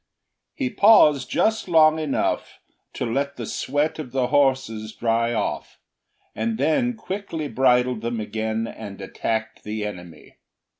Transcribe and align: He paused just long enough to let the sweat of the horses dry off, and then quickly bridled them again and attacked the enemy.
He 0.55 0.71
paused 0.71 1.29
just 1.29 1.67
long 1.67 1.99
enough 1.99 2.57
to 2.93 3.05
let 3.05 3.35
the 3.35 3.45
sweat 3.45 3.99
of 3.99 4.13
the 4.13 4.29
horses 4.29 4.93
dry 4.93 5.31
off, 5.31 5.77
and 6.33 6.57
then 6.57 6.95
quickly 6.95 7.47
bridled 7.47 8.01
them 8.01 8.19
again 8.19 8.65
and 8.65 8.99
attacked 8.99 9.63
the 9.63 9.85
enemy. 9.85 10.37